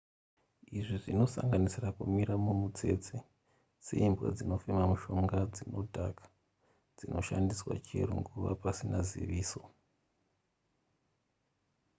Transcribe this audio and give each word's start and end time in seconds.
izvi 0.77 0.95
zvinosanganisira 1.03 1.87
kumirira 1.97 2.33
mumutsese 2.45 3.17
seimbwa 3.85 4.25
dzinofema 4.35 4.83
mishonga 4.91 5.37
dzinodhaka 5.53 6.25
dzinoshandiswa 6.97 7.71
chero 7.85 8.13
nguva 8.21 8.51
pasina 8.61 8.99
ziviso 9.09 9.61